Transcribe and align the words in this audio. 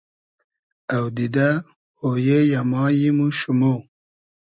اودیدۂ، 0.95 1.49
اۉیې 2.05 2.39
یۂ، 2.51 2.61
مایم 2.71 3.17
و 3.25 3.27
شومۉ 3.39 3.61